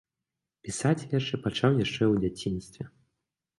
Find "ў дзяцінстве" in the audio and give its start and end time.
2.09-2.83